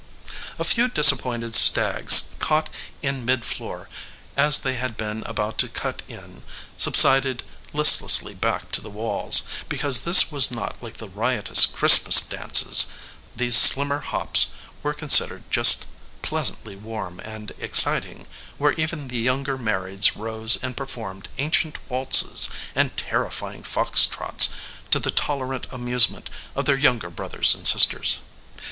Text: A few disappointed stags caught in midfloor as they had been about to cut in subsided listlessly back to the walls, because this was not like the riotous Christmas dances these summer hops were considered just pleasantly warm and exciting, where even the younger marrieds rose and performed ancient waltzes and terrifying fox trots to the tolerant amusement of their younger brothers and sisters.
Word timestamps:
A 0.57 0.63
few 0.63 0.87
disappointed 0.87 1.53
stags 1.53 2.29
caught 2.39 2.71
in 3.03 3.23
midfloor 3.23 3.85
as 4.35 4.57
they 4.57 4.73
had 4.73 4.97
been 4.97 5.21
about 5.27 5.59
to 5.59 5.67
cut 5.69 6.01
in 6.07 6.41
subsided 6.75 7.43
listlessly 7.71 8.33
back 8.33 8.71
to 8.71 8.81
the 8.81 8.89
walls, 8.89 9.43
because 9.69 9.99
this 9.99 10.31
was 10.31 10.49
not 10.49 10.81
like 10.81 10.97
the 10.97 11.07
riotous 11.07 11.67
Christmas 11.67 12.19
dances 12.19 12.87
these 13.35 13.55
summer 13.55 13.99
hops 13.99 14.47
were 14.81 14.95
considered 14.95 15.43
just 15.51 15.85
pleasantly 16.23 16.75
warm 16.75 17.19
and 17.19 17.51
exciting, 17.59 18.25
where 18.57 18.73
even 18.73 19.07
the 19.07 19.19
younger 19.19 19.55
marrieds 19.55 20.17
rose 20.17 20.57
and 20.63 20.75
performed 20.75 21.29
ancient 21.37 21.77
waltzes 21.89 22.49
and 22.73 22.97
terrifying 22.97 23.61
fox 23.61 24.07
trots 24.07 24.49
to 24.89 24.97
the 24.97 25.11
tolerant 25.11 25.67
amusement 25.71 26.27
of 26.55 26.65
their 26.65 26.75
younger 26.75 27.11
brothers 27.11 27.53
and 27.53 27.67
sisters. 27.67 28.17